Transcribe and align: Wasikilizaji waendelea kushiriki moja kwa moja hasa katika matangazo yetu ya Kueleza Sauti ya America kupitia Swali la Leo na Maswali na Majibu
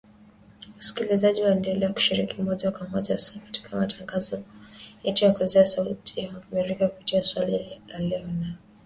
Wasikilizaji 0.77 1.41
waendelea 1.41 1.93
kushiriki 1.93 2.41
moja 2.41 2.71
kwa 2.71 2.87
moja 2.87 3.13
hasa 3.15 3.39
katika 3.39 3.77
matangazo 3.77 4.43
yetu 5.03 5.25
ya 5.25 5.31
Kueleza 5.31 5.65
Sauti 5.65 6.19
ya 6.21 6.29
America 6.51 6.87
kupitia 6.91 7.21
Swali 7.21 7.53
la 7.53 7.57
Leo 7.57 7.67
na 7.69 7.99
Maswali 8.25 8.37
na 8.37 8.43
Majibu 8.43 8.57